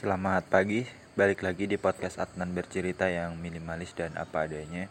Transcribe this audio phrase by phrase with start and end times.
[0.00, 0.80] Selamat pagi,
[1.12, 4.88] balik lagi di podcast Adnan bercerita yang minimalis dan apa adanya.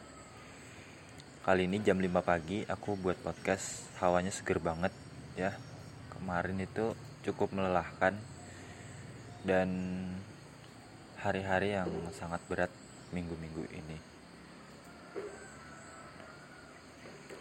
[1.41, 3.89] Kali ini jam 5 pagi aku buat podcast.
[3.97, 4.93] Hawanya seger banget
[5.33, 5.57] ya.
[6.13, 6.93] Kemarin itu
[7.25, 8.13] cukup melelahkan
[9.49, 9.69] dan
[11.17, 12.69] hari-hari yang sangat berat
[13.09, 13.97] minggu-minggu ini.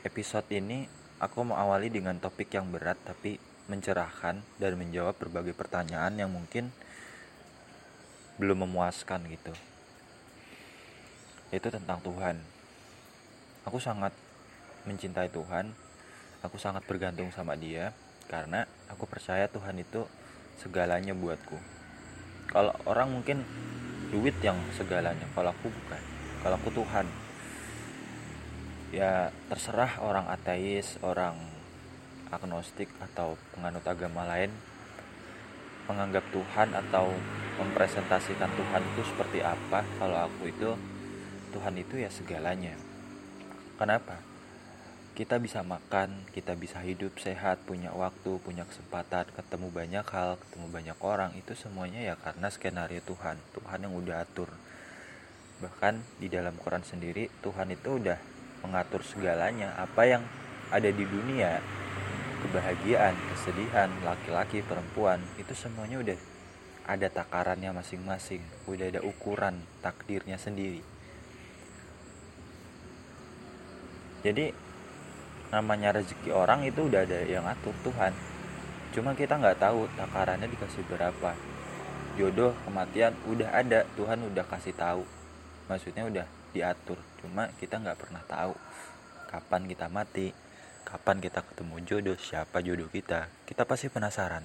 [0.08, 0.88] Episode ini
[1.20, 3.36] aku mau awali dengan topik yang berat tapi
[3.68, 6.72] mencerahkan dan menjawab berbagai pertanyaan yang mungkin
[8.38, 9.52] belum memuaskan gitu.
[11.50, 12.38] Itu tentang Tuhan.
[13.66, 14.14] Aku sangat
[14.86, 15.74] mencintai Tuhan.
[16.46, 17.90] Aku sangat bergantung sama dia
[18.30, 20.06] karena aku percaya Tuhan itu
[20.62, 21.58] segalanya buatku.
[22.48, 23.42] Kalau orang mungkin
[24.14, 26.02] duit yang segalanya kalau aku bukan.
[26.46, 27.06] Kalau aku Tuhan.
[28.88, 31.36] Ya terserah orang ateis orang
[32.32, 34.48] agnostik atau penganut agama lain
[35.88, 37.12] menganggap Tuhan atau
[37.58, 39.82] mempresentasikan Tuhan itu seperti apa.
[39.98, 40.70] Kalau aku itu
[41.52, 42.78] Tuhan itu ya segalanya.
[43.74, 44.22] Kenapa?
[45.18, 50.66] Kita bisa makan kita bisa hidup sehat punya waktu punya kesempatan ketemu banyak hal ketemu
[50.70, 54.46] banyak orang itu semuanya ya karena skenario Tuhan Tuhan yang udah atur.
[55.58, 58.18] Bahkan di dalam Quran sendiri Tuhan itu udah
[58.62, 60.22] mengatur segalanya apa yang
[60.70, 61.58] ada di dunia.
[62.38, 66.37] Kebahagiaan, kesedihan, laki-laki, perempuan, itu semuanya udah
[66.88, 70.80] ada takarannya masing-masing, udah ada ukuran takdirnya sendiri.
[74.24, 74.50] Jadi
[75.52, 78.16] namanya rezeki orang itu udah ada yang atur Tuhan.
[78.96, 81.36] Cuma kita nggak tahu takarannya dikasih berapa.
[82.16, 85.04] Jodoh, kematian udah ada, Tuhan udah kasih tahu.
[85.68, 86.98] Maksudnya udah diatur.
[87.20, 88.56] Cuma kita nggak pernah tahu
[89.28, 90.32] kapan kita mati,
[90.88, 94.40] kapan kita ketemu jodoh siapa jodoh kita kita pasti penasaran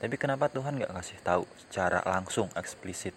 [0.00, 3.12] tapi kenapa Tuhan nggak kasih tahu secara langsung eksplisit?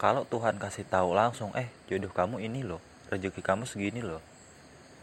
[0.00, 2.80] Kalau Tuhan kasih tahu langsung eh jodoh kamu ini loh
[3.12, 4.24] rezeki kamu segini loh.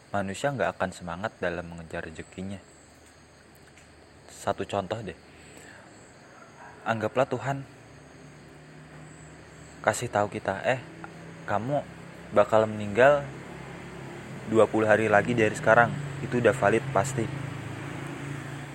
[0.09, 2.57] Manusia nggak akan semangat dalam mengejar rezekinya.
[4.33, 5.13] Satu contoh deh.
[6.89, 7.61] Anggaplah Tuhan
[9.85, 10.81] kasih tahu kita eh
[11.45, 11.85] kamu
[12.33, 13.21] bakal meninggal
[14.49, 15.93] 20 hari lagi dari sekarang.
[16.25, 17.29] Itu udah valid pasti.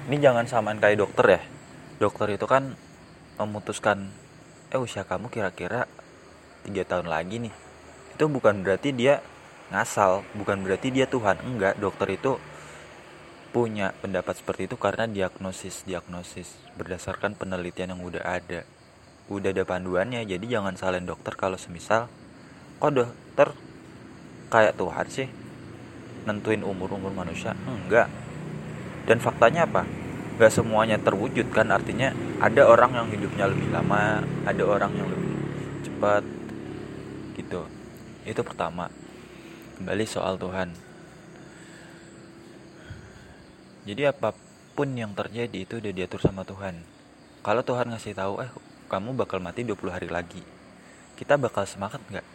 [0.07, 1.52] Ini jangan samain kayak dokter ya
[2.03, 2.75] dokter itu kan
[3.39, 4.11] memutuskan
[4.75, 5.87] eh usia kamu kira-kira
[6.67, 7.55] tiga tahun lagi nih.
[8.19, 9.23] Itu bukan berarti dia
[9.71, 11.39] ngasal bukan berarti dia Tuhan.
[11.47, 12.43] Enggak dokter itu
[13.55, 18.67] punya pendapat seperti itu karena diagnosis diagnosis berdasarkan penelitian yang udah ada.
[19.31, 22.11] Udah ada panduannya jadi jangan salin dokter kalau semisal
[22.83, 23.55] kok dokter
[24.51, 25.29] kayak Tuhan sih
[26.27, 27.55] nentuin umur-umur manusia?
[27.71, 28.11] Enggak.
[29.07, 30.02] Dan faktanya apa
[30.43, 32.11] Gak semuanya terwujud kan artinya
[32.43, 35.39] ada orang yang hidupnya lebih lama ada orang yang lebih
[35.87, 36.27] cepat
[37.39, 37.63] gitu.
[38.27, 38.91] Itu pertama.
[39.79, 40.75] Kembali soal Tuhan.
[43.87, 44.35] Jadi apa
[44.75, 46.75] pun yang terjadi itu udah diatur sama Tuhan.
[47.47, 48.51] Kalau Tuhan ngasih tahu eh
[48.91, 50.43] kamu bakal mati 20 hari lagi
[51.15, 52.27] kita bakal semangat nggak?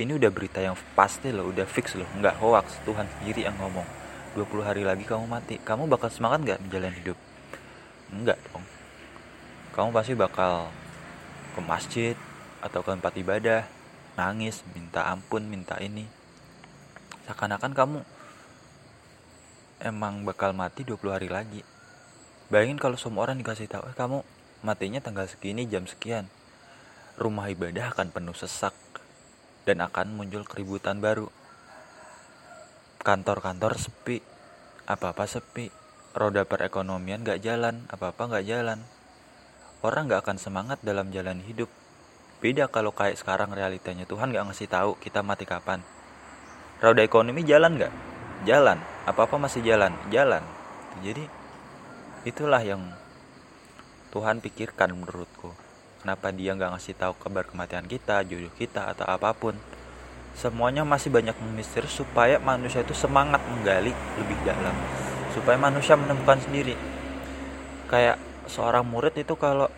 [0.00, 2.08] Ini udah berita yang pasti loh udah fix loh.
[2.16, 3.84] Nggak hoax Tuhan sendiri yang ngomong
[4.32, 5.60] 20 hari lagi kamu mati.
[5.60, 7.20] Kamu bakal semangat nggak menjalani hidup
[8.10, 8.66] enggak dong.
[9.70, 10.68] Kamu pasti bakal
[11.54, 12.14] ke masjid
[12.60, 13.62] atau ke tempat ibadah
[14.18, 16.04] nangis minta ampun minta ini.
[17.24, 18.00] Seakan-akan kamu
[19.80, 21.62] emang bakal mati 20 hari lagi.
[22.50, 24.26] Bayangin kalau semua orang dikasih tahu eh kamu
[24.66, 26.28] matinya tanggal segini jam sekian.
[27.16, 28.74] Rumah ibadah akan penuh sesak
[29.64, 31.28] dan akan muncul keributan baru.
[33.00, 34.20] Kantor-kantor sepi,
[34.84, 35.72] apa-apa sepi,
[36.14, 38.82] roda perekonomian gak jalan, apa-apa gak jalan.
[39.80, 41.70] Orang gak akan semangat dalam jalan hidup.
[42.40, 45.80] Beda kalau kayak sekarang realitanya Tuhan gak ngasih tahu kita mati kapan.
[46.82, 47.92] Roda ekonomi jalan gak?
[48.48, 48.80] Jalan.
[49.06, 49.92] Apa-apa masih jalan?
[50.08, 50.42] Jalan.
[51.00, 51.24] Jadi
[52.26, 52.82] itulah yang
[54.10, 55.54] Tuhan pikirkan menurutku
[56.02, 59.54] kenapa dia nggak ngasih tahu kabar kematian kita jodoh kita atau apa pun
[60.34, 64.74] semuanya masih banyak misteri supaya manusia itu semangat menggali lebih dalam
[65.30, 66.74] supaya manusia menemukan sendiri.
[67.86, 68.18] Kayak
[68.50, 69.70] seorang murid itu kalau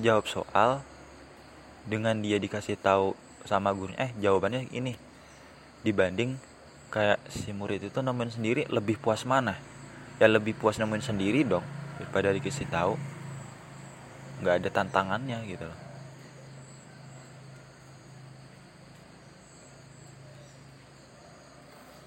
[0.00, 0.80] jawab soal
[1.84, 4.96] dengan dia dikasih tahu sama gurunya eh jawabannya ini.
[5.84, 6.36] Dibanding
[6.92, 9.56] kayak si murid itu nemuin sendiri lebih puas mana?
[10.20, 11.64] Ya lebih puas nemuin sendiri dong
[11.96, 12.96] daripada dikasih tahu.
[14.40, 15.80] Nggak ada tantangannya gitu loh.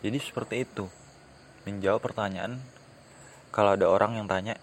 [0.03, 1.02] Jadi seperti itu
[1.63, 2.60] menjawab pertanyaan
[3.54, 4.60] kalau ada orang yang tanya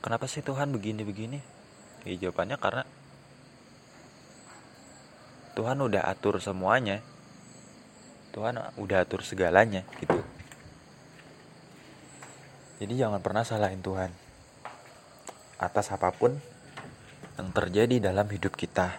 [0.00, 1.38] kenapa sih Tuhan begini-begini
[2.08, 2.84] ya jawabannya karena
[5.60, 7.04] Tuhan udah atur semuanya.
[8.30, 10.22] Tuhan udah atur segalanya gitu.
[12.80, 14.08] Jadi jangan pernah salahin Tuhan
[15.60, 16.38] atas apa pun
[17.36, 18.96] yang terjadi dalam hidup kita.